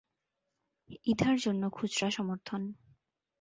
[1.05, 2.61] Ether জন্য খুচরা সমর্থন।